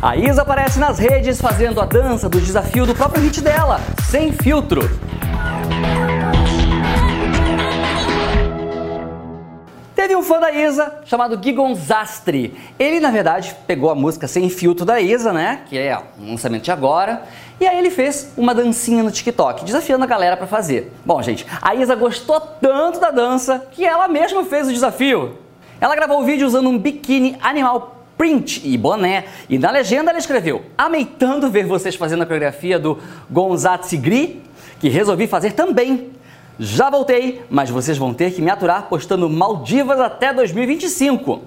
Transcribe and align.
A 0.00 0.14
Isa 0.16 0.42
aparece 0.42 0.78
nas 0.78 0.96
redes 0.96 1.40
fazendo 1.40 1.80
a 1.80 1.84
dança 1.84 2.28
do 2.28 2.40
desafio 2.40 2.86
do 2.86 2.94
próprio 2.94 3.20
hit 3.20 3.40
dela, 3.40 3.80
Sem 4.08 4.30
Filtro. 4.30 4.88
Teve 9.96 10.14
um 10.14 10.22
fã 10.22 10.38
da 10.38 10.52
Isa 10.52 11.00
chamado 11.04 11.36
Gui 11.36 11.52
Gonzastri. 11.52 12.56
Ele, 12.78 13.00
na 13.00 13.10
verdade, 13.10 13.56
pegou 13.66 13.90
a 13.90 13.94
música 13.96 14.28
Sem 14.28 14.48
Filtro 14.48 14.86
da 14.86 15.00
Isa, 15.00 15.32
né? 15.32 15.62
Que 15.68 15.76
é 15.76 16.00
um 16.16 16.30
lançamento 16.30 16.62
de 16.62 16.70
agora. 16.70 17.24
E 17.60 17.66
aí 17.66 17.76
ele 17.76 17.90
fez 17.90 18.32
uma 18.36 18.54
dancinha 18.54 19.02
no 19.02 19.10
TikTok, 19.10 19.64
desafiando 19.64 20.04
a 20.04 20.06
galera 20.06 20.36
para 20.36 20.46
fazer. 20.46 20.92
Bom, 21.04 21.20
gente, 21.20 21.44
a 21.60 21.74
Isa 21.74 21.96
gostou 21.96 22.38
tanto 22.40 23.00
da 23.00 23.10
dança 23.10 23.66
que 23.72 23.84
ela 23.84 24.06
mesma 24.06 24.44
fez 24.44 24.68
o 24.68 24.72
desafio. 24.72 25.38
Ela 25.80 25.96
gravou 25.96 26.20
o 26.20 26.24
vídeo 26.24 26.46
usando 26.46 26.68
um 26.68 26.78
biquíni 26.78 27.36
animal 27.42 27.97
print 28.18 28.60
e 28.64 28.76
boné. 28.76 29.24
E 29.48 29.56
na 29.58 29.70
legenda 29.70 30.10
ela 30.10 30.18
escreveu: 30.18 30.64
Amei 30.76 31.06
tanto 31.06 31.48
ver 31.48 31.64
vocês 31.64 31.94
fazendo 31.94 32.24
a 32.24 32.26
coreografia 32.26 32.78
do 32.78 32.98
Gonzatsigri 33.30 34.42
que 34.80 34.88
resolvi 34.88 35.26
fazer 35.26 35.52
também. 35.52 36.10
Já 36.58 36.90
voltei, 36.90 37.42
mas 37.48 37.70
vocês 37.70 37.96
vão 37.96 38.12
ter 38.12 38.32
que 38.32 38.42
me 38.42 38.50
aturar 38.50 38.88
postando 38.88 39.30
Maldivas 39.30 40.00
até 40.00 40.34
2025. 40.34 41.42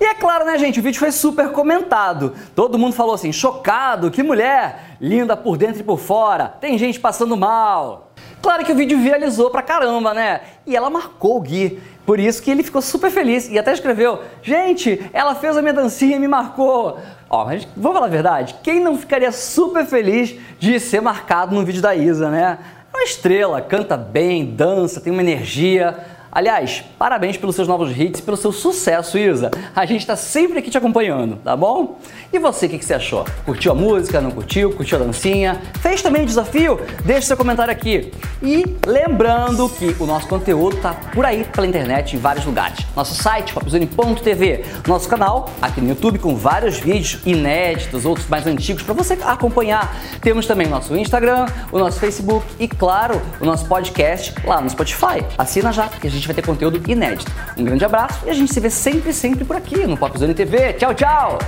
E 0.00 0.04
é 0.04 0.14
claro, 0.14 0.44
né, 0.44 0.58
gente? 0.58 0.80
O 0.80 0.82
vídeo 0.82 0.98
foi 0.98 1.12
super 1.12 1.50
comentado. 1.50 2.34
Todo 2.54 2.78
mundo 2.78 2.94
falou 2.94 3.14
assim: 3.14 3.32
chocado, 3.32 4.10
que 4.10 4.22
mulher, 4.22 4.96
linda 5.00 5.36
por 5.36 5.56
dentro 5.56 5.80
e 5.80 5.84
por 5.84 5.98
fora, 5.98 6.48
tem 6.60 6.76
gente 6.76 6.98
passando 6.98 7.36
mal. 7.36 8.12
Claro 8.42 8.64
que 8.64 8.72
o 8.72 8.76
vídeo 8.76 8.98
viralizou 8.98 9.50
pra 9.50 9.62
caramba, 9.62 10.12
né? 10.12 10.40
E 10.66 10.76
ela 10.76 10.90
marcou 10.90 11.38
o 11.38 11.40
Gui. 11.40 11.80
Por 12.04 12.20
isso 12.20 12.42
que 12.42 12.50
ele 12.50 12.62
ficou 12.62 12.82
super 12.82 13.10
feliz 13.10 13.48
e 13.48 13.58
até 13.58 13.72
escreveu: 13.72 14.20
Gente, 14.42 15.08
ela 15.12 15.34
fez 15.34 15.56
a 15.56 15.62
minha 15.62 15.72
dancinha 15.72 16.16
e 16.16 16.18
me 16.18 16.28
marcou. 16.28 16.98
Ó, 17.30 17.44
mas 17.46 17.66
vamos 17.76 17.94
falar 17.94 18.06
a 18.06 18.10
verdade: 18.10 18.56
quem 18.62 18.80
não 18.80 18.98
ficaria 18.98 19.32
super 19.32 19.86
feliz 19.86 20.34
de 20.58 20.78
ser 20.78 21.00
marcado 21.00 21.54
no 21.54 21.64
vídeo 21.64 21.80
da 21.80 21.94
Isa, 21.94 22.30
né? 22.30 22.58
É 22.92 22.96
uma 22.96 23.04
estrela, 23.04 23.60
canta 23.62 23.96
bem, 23.96 24.44
dança, 24.44 25.00
tem 25.00 25.12
uma 25.12 25.22
energia. 25.22 25.96
Aliás, 26.34 26.82
parabéns 26.98 27.36
pelos 27.36 27.54
seus 27.54 27.68
novos 27.68 27.96
hits 27.96 28.18
e 28.18 28.22
pelo 28.24 28.36
seu 28.36 28.50
sucesso, 28.50 29.16
Isa. 29.16 29.52
A 29.72 29.86
gente 29.86 30.00
está 30.00 30.16
sempre 30.16 30.58
aqui 30.58 30.68
te 30.68 30.76
acompanhando, 30.76 31.36
tá 31.36 31.56
bom? 31.56 32.00
E 32.32 32.40
você, 32.40 32.66
o 32.66 32.70
que, 32.70 32.78
que, 32.80 32.84
você 32.84 32.94
achou? 32.94 33.24
Curtiu 33.46 33.70
a 33.70 33.74
música? 33.76 34.20
Não 34.20 34.32
curtiu? 34.32 34.72
Curtiu 34.72 34.98
a 34.98 35.04
dancinha? 35.04 35.62
Fez 35.80 36.02
também 36.02 36.24
o 36.24 36.26
desafio? 36.26 36.80
Deixe 37.04 37.28
seu 37.28 37.36
comentário 37.36 37.72
aqui. 37.72 38.12
E 38.42 38.64
lembrando 38.84 39.68
que 39.68 39.94
o 40.00 40.06
nosso 40.06 40.26
conteúdo 40.26 40.76
tá 40.78 40.92
por 41.14 41.24
aí 41.24 41.44
pela 41.44 41.68
internet 41.68 42.16
em 42.16 42.18
vários 42.18 42.44
lugares. 42.44 42.84
Nosso 42.96 43.14
site, 43.14 43.54
popzone.tv, 43.54 44.64
nosso 44.88 45.08
canal 45.08 45.48
aqui 45.62 45.80
no 45.80 45.90
YouTube 45.90 46.18
com 46.18 46.34
vários 46.34 46.78
vídeos 46.78 47.20
inéditos, 47.24 48.04
outros 48.04 48.26
mais 48.26 48.44
antigos 48.44 48.82
para 48.82 48.92
você 48.92 49.16
acompanhar. 49.22 49.96
Temos 50.20 50.46
também 50.46 50.66
nosso 50.66 50.96
Instagram, 50.96 51.46
o 51.70 51.78
nosso 51.78 52.00
Facebook 52.00 52.44
e, 52.58 52.66
claro, 52.66 53.22
o 53.40 53.44
nosso 53.44 53.66
podcast 53.66 54.34
lá 54.44 54.60
no 54.60 54.68
Spotify. 54.68 55.24
Assina 55.38 55.70
já 55.70 55.88
que 55.88 56.08
a 56.08 56.10
gente 56.24 56.26
vai 56.26 56.34
ter 56.34 56.42
conteúdo 56.42 56.90
inédito. 56.90 57.30
Um 57.56 57.64
grande 57.64 57.84
abraço 57.84 58.24
e 58.26 58.30
a 58.30 58.34
gente 58.34 58.52
se 58.52 58.60
vê 58.60 58.70
sempre, 58.70 59.12
sempre 59.12 59.44
por 59.44 59.56
aqui 59.56 59.86
no 59.86 59.96
Popzone 59.96 60.34
TV. 60.34 60.72
Tchau, 60.74 60.94
tchau! 60.94 61.38